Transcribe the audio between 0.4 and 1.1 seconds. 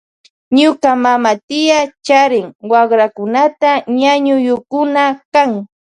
Ñuka